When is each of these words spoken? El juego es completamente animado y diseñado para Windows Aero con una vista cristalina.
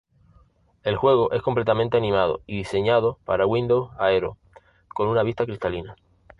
El 0.81 0.97
juego 0.97 1.31
es 1.31 1.43
completamente 1.43 1.95
animado 1.95 2.41
y 2.47 2.57
diseñado 2.57 3.19
para 3.23 3.45
Windows 3.45 3.91
Aero 3.99 4.35
con 4.95 5.07
una 5.07 5.21
vista 5.21 5.45
cristalina. 5.45 5.95